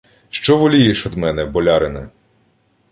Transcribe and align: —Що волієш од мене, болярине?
—Що 0.29 0.57
волієш 0.57 1.05
од 1.07 1.17
мене, 1.17 1.45
болярине? 1.45 2.09